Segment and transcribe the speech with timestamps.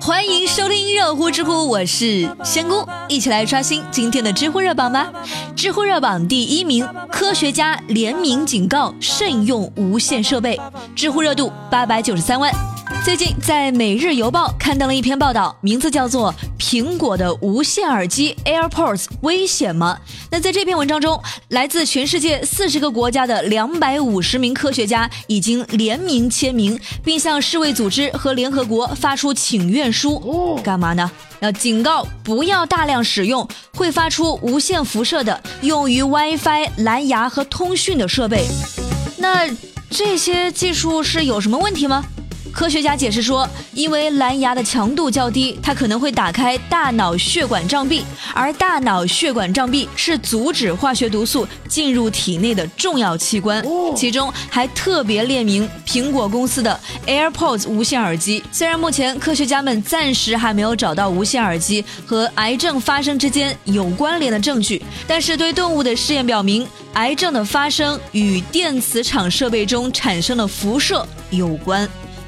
[0.00, 5.10] 欢迎收听热乎知乎，我是仙姑，一起来刷新今天的知乎热榜吧。
[5.54, 10.60] 知乎热榜第一名，科学家联名警告慎用无线设备，
[10.94, 12.52] 知乎热度八百九十三万。
[13.06, 19.96] 最近在《每日邮报》看到了一篇报道，名字叫做《苹果的无线耳机 AirPods 危险吗》。
[20.28, 30.58] 那在这篇文章中，来自全世界四十个国家的两百五十名科学家已经联名签名，并向世卫组织和联合国发出请愿书。
[30.64, 31.08] 干嘛呢？
[31.38, 38.48] 要警告不要大量使用会发出无线辐射的用于 WiFi、蓝牙和通讯的设备。
[39.18, 39.48] 那
[39.90, 42.04] 这些技术是有什么问题吗？
[42.56, 53.62] 科学家解释说，因为蓝牙的强度较低，它可能会打开大脑血管障壁，而大脑血管障壁是阻止化学毒素进入体内的重要器官。
[53.94, 58.42] 其中还特别列明苹果公司的 AirPods 无线耳机。
[58.50, 71.86] 虽然目前科学家们暂时还没有找到无线耳机和癌症发生之间有关联的证据，但是对动物的试验表明，癌症的发生与电磁场设备中产生的辐射有关。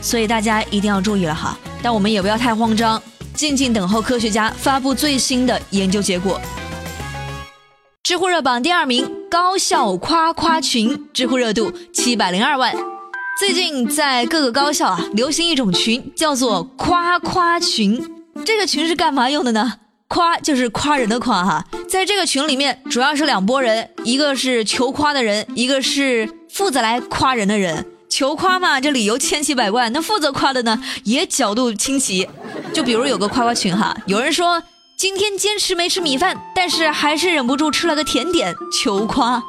[0.00, 3.00] 所以大家一定要注意了哈，但我们也不要太慌张，
[3.34, 6.40] 静静等候科学家发布最新的研究结果。
[8.02, 12.74] 知乎热榜第二名，高校夸夸群，知乎热度七百零二万。
[13.38, 18.02] 最近在各个高校啊，流行一种群，叫做夸夸群。
[18.44, 19.74] 这个群是干嘛用的呢？
[20.08, 27.86] 夸就是夸人的夸哈，在这个群里面，主要是两拨人，一个是求夸的人，一个是负责来夸人的人。
[28.10, 29.88] 求夸嘛，这理由千奇百怪。
[29.90, 32.28] 那负责夸的呢，也角度清奇。
[32.74, 34.62] 就比如有个夸夸群哈，有人说
[34.96, 39.42] 今天坚持没吃米饭，但是还是忍不住吃了个甜点，求夸。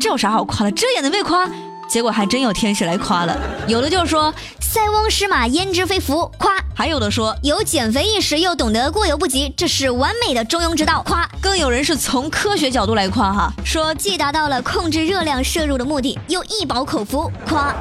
[0.00, 0.72] 这有啥好夸的？
[0.72, 1.50] 这也能被夸？
[1.88, 3.36] 结果还真有天使来夸了。
[3.66, 4.32] 有的就说。
[4.60, 6.30] 塞翁失马，焉知非福？
[6.36, 11.02] 夸，还有的说有减肥意识又懂得过犹不及，这是完美的中庸之道。
[11.06, 17.32] 夸，更有人是从科学角度来夸哈，说既达到了控制热量摄入的目的，又一饱口福。
[17.48, 17.74] 夸。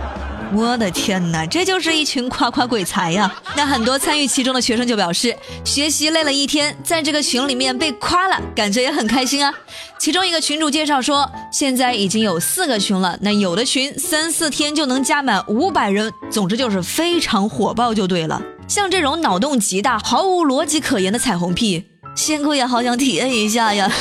[0.53, 3.31] 我的天哪，这就是一群夸夸鬼才呀！
[3.55, 5.35] 那很多参与其中的学生就表示，
[5.65, 9.53] 学习累了一天，在这个群里面被夸了，感觉也很开心啊。
[9.99, 18.41] 其中一个群主介绍说，现在已经有四个群了，那有的群三四天就能加满五百人，总之就是非常火爆就对了。
[18.67, 21.83] 像这种脑洞极大、毫无逻辑可言的彩虹屁，
[22.15, 23.91] 仙姑也好想体验一下呀。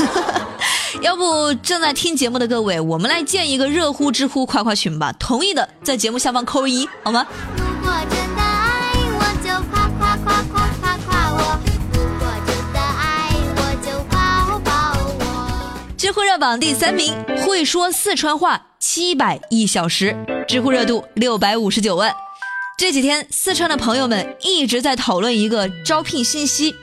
[1.07, 5.13] 要不正在听节目的各位，我们来建一个热乎知乎夸夸群吧。
[5.21, 7.25] 同意的在节目下方扣一，好吗？
[7.57, 11.59] 如果真的爱我，就夸夸夸夸夸夸我；
[11.93, 15.95] 如果真的爱我，就抱抱我。
[15.97, 17.15] 知乎热榜第三名，
[17.45, 20.17] 会说四川话七百一小时，
[20.49, 22.13] 知乎热度六百五十九万。
[22.77, 26.75] 这几天，四川的朋友们一直在讨论一个招聘信息，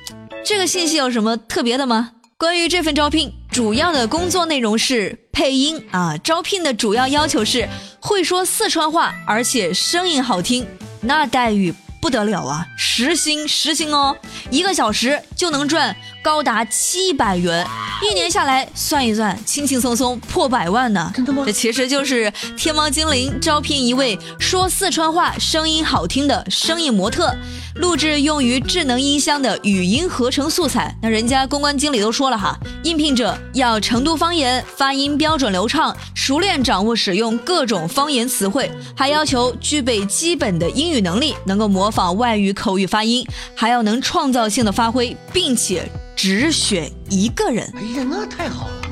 [0.46, 2.12] 这个信息有什么特别的吗？
[2.38, 6.18] 关于这份招聘，主要的工作内容是配音啊。
[6.18, 7.70] 招聘的主要要求是
[8.00, 10.66] 会说四川话，而且声音好听，
[11.02, 11.72] 那待遇
[12.02, 12.66] 不得了啊！
[12.76, 14.18] 时薪时薪哦，
[14.50, 17.66] 一个小时就能赚高达七百元。
[18.02, 21.12] 一年下来算一算，轻轻松松破百万呢！
[21.14, 21.44] 真的吗？
[21.46, 27.34] 这其实就是天猫精灵招聘一位说四川话、声音好听的声音模特，
[27.76, 30.96] 录制用于智能音箱的语音合成素材。
[31.02, 43.26] 那人家公关经理都说了哈，应聘者要成都方言，发音标准流畅，熟练掌握使用各种方言词汇，还要求具备基本的英语能力，能够模仿外语口语发音，
[43.56, 45.90] 还要能创造性的发挥，并且。
[46.16, 48.83] 只选一个人，哎呀，那太好了！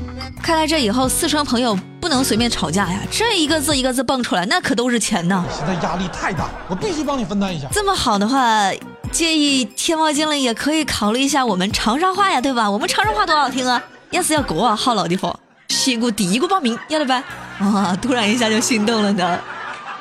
[0.42, 5.44] 看来这以后四川朋友不能随便吵架呀，这一个字一个字蹦出来，那可都是钱呢。
[5.56, 7.68] 现在压力太大，我必须帮你分担一下。
[7.70, 8.68] 这么好的话，
[9.12, 12.68] 建议天猫精灵也可以考虑一下我们长沙话呀，对吧？
[12.68, 13.80] 我们长沙话多好听啊！
[14.10, 15.34] 要是要国啊，好老地方，
[15.68, 17.22] 先给我第一个报名，要得呗？
[17.60, 19.38] 啊，突然一下就心动了呢。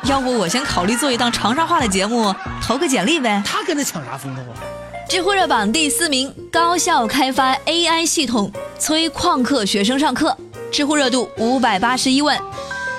[0.05, 3.43] 要不我先考虑做一档长沙话的节目，投个简历呗。
[3.45, 4.57] 他跟他抢啥风头啊？
[5.07, 10.35] 知乎热榜第四名，高效开发 AI 系统催旷课学生上课，
[10.71, 12.41] 知乎热度五百八十一万。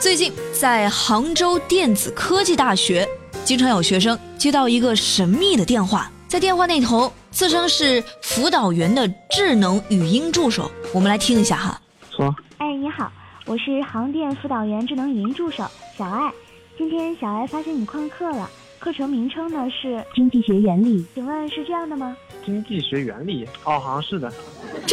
[0.01, 3.07] 最近在杭州电子科技大学，
[3.45, 10.71] 经常有学生接到一个神秘的电话，在电话那头自称是辅导员的智能语音助手。
[10.95, 11.81] 我们来听一下哈。
[12.17, 13.11] 说，哎，你好，
[13.47, 15.65] 我是杭电辅导员智能语音助手
[15.99, 16.33] 小爱，
[16.79, 18.49] 今天小爱发现你旷课了。
[18.79, 22.17] 课程名称呢是经济学原理，请问是这样的吗？
[22.45, 24.33] 经济学原理，哦，好像是的。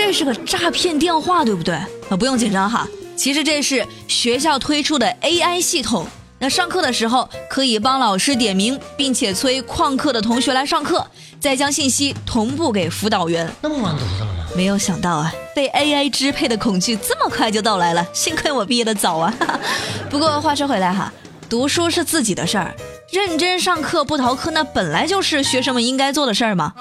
[0.02, 1.76] 这是个诈骗电话，对不对？
[1.76, 2.88] 啊，不用紧张哈，
[3.18, 6.08] 其实这是学校推出的 AI 系统，
[6.40, 11.06] 那上课的时候可以帮老师点名，并且催旷课的同学来上课，
[11.42, 13.52] 再将信息同步给辅导员。
[13.62, 14.46] 那么晚读上了吗？
[14.56, 18.08] 没有想到啊，被 AI 支配的恐惧这么快就到来了。
[18.14, 19.34] 幸亏我毕业的早啊。
[20.10, 21.12] 不过话说回来哈，
[21.50, 22.74] 读书是自己的事儿，
[23.12, 26.74] 认真上课不逃课，那本来就是学生们应该做的事儿嘛。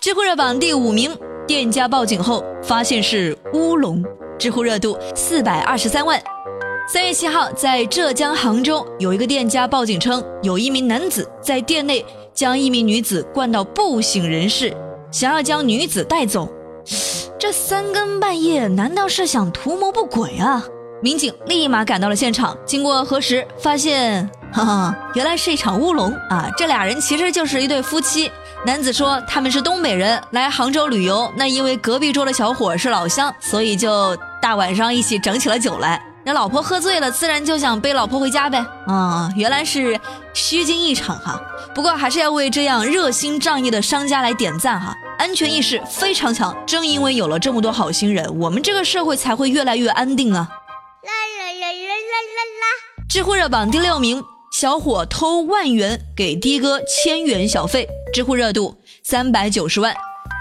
[0.00, 1.14] 知乎热榜第五名，
[1.46, 4.02] 店家报警后发现是乌龙，
[4.38, 6.18] 知乎热度四百二十三万。
[6.88, 12.02] 三月七号，在浙江杭州，有一个店家报警称，有一名男子在店内
[12.32, 14.74] 将一名女子灌到不省人事，
[15.10, 16.48] 想要将女子带走。
[17.38, 20.64] 这三更半夜，难道是想图谋不轨啊？
[21.02, 26.50] 民警立马赶到了现场，经过核实，发现，哈哈，原来是一场乌龙啊！
[26.56, 28.30] 这俩人其实就是一对夫妻。
[28.66, 36.00] 男子说他们是东北人，来杭州旅游，那因为隔壁桌的小伙是老乡，所以就大晚上一起整起了酒来。
[36.24, 38.62] 那老婆喝醉了，自然就想背老婆回家呗。
[38.86, 39.98] 啊，原来是
[40.34, 41.40] 虚惊一场哈。
[41.74, 46.54] 不过还是要为这样热心仗义的商家来点赞哈，安全意识非常强。
[46.66, 50.46] 正因为有了这么多好心人，我们这个社会才会越来越安定啊。
[51.02, 53.06] 啦啦啦啦啦啦啦！
[53.08, 59.94] 知乎热榜第六名，小伙偷万元给的哥千元小费，知乎热度三百九十万。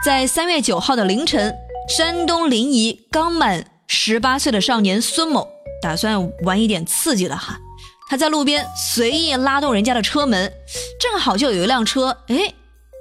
[0.03, 1.55] 在三月九号的凌晨，
[1.87, 5.47] 山东临沂刚满十八岁的少年孙某。
[5.81, 7.57] 打算玩一点刺激的哈，
[8.09, 10.51] 他在路边随意拉动人家的车门，
[10.99, 12.53] 正好就有一辆车，哎，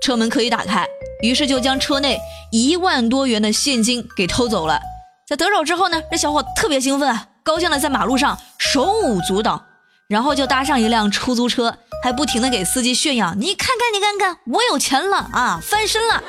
[0.02, 0.86] 车门可以打开，
[1.22, 2.20] 于是就将车内
[2.52, 4.78] 一万多元的现金给偷走了。
[5.26, 9.60] 在得手之后呢，这小伙特别兴奋啊，高兴的在马路上手舞足蹈，
[10.08, 16.22] 然后就搭上一辆出租车，还不停的给司机炫耀：“你看看，你看看，我有钱了啊，翻身了！”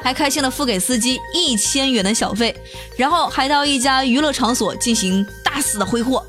[0.00, 2.54] 还开心的付给司机一千元的小费，
[2.96, 6.24] 然后还到一家娱乐场所进行大肆的挥霍，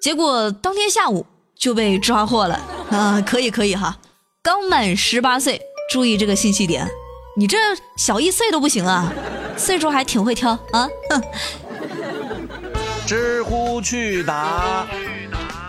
[0.00, 2.58] 结果当天下午就被抓获了
[2.90, 3.22] 啊！
[3.26, 3.98] 可以可以哈，
[4.42, 5.60] 刚满十八岁，
[5.92, 6.88] 注意这个信息点，
[7.36, 7.58] 你这
[7.98, 9.12] 小一岁都不行啊，
[9.58, 10.88] 岁数还挺会挑啊！
[11.10, 11.22] 哼。
[13.06, 14.86] 知乎去答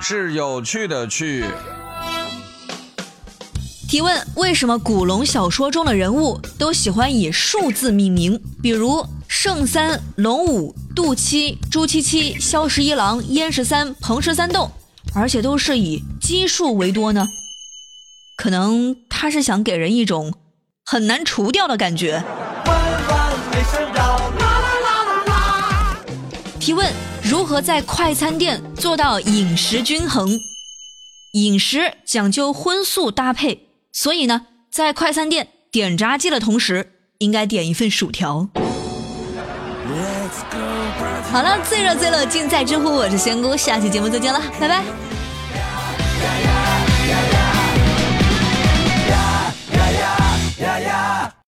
[0.02, 1.44] 是有趣的趣。
[3.88, 8.42] 提问：为什么古龙小说中的人物都喜欢以数字命名？
[8.62, 14.72] 比如圣三、龙五、杜七、朱七七、萧十一郎、燕十三、彭十三洞，
[15.14, 17.28] 而且都是以奇数为多呢？
[18.38, 20.34] 可能他是想给人一种
[20.86, 22.24] 很难除掉的感觉。
[26.60, 26.88] 提问：
[27.24, 30.40] 如何在快餐店做到饮食均衡？
[31.34, 33.68] 饮食讲究荤素搭配。
[33.92, 38.48] 所以呢，在快餐店点炸鸡的同时，应该点一份薯条。
[41.30, 44.82] 好了，最热最冷尽在知乎，我是仙姑，下期节目再见了，拜拜。